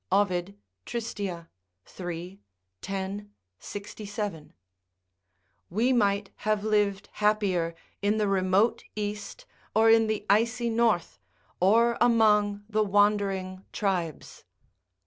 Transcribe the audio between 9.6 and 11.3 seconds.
or in the icy North,